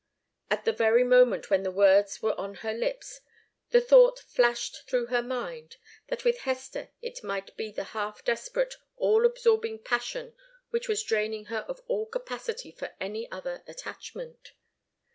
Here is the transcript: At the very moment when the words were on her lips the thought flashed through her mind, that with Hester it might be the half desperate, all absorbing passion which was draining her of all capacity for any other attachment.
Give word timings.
At 0.49 0.65
the 0.65 0.73
very 0.73 1.03
moment 1.03 1.51
when 1.51 1.61
the 1.61 1.69
words 1.69 2.23
were 2.23 2.33
on 2.33 2.55
her 2.65 2.73
lips 2.73 3.21
the 3.69 3.79
thought 3.79 4.17
flashed 4.17 4.87
through 4.89 5.05
her 5.13 5.21
mind, 5.21 5.77
that 6.07 6.23
with 6.25 6.39
Hester 6.39 6.89
it 7.03 7.23
might 7.23 7.55
be 7.55 7.71
the 7.71 7.83
half 7.83 8.23
desperate, 8.23 8.73
all 8.97 9.27
absorbing 9.27 9.77
passion 9.77 10.33
which 10.71 10.89
was 10.89 11.03
draining 11.03 11.45
her 11.53 11.59
of 11.67 11.83
all 11.85 12.07
capacity 12.07 12.71
for 12.71 12.95
any 12.99 13.31
other 13.31 13.61
attachment. 13.67 14.53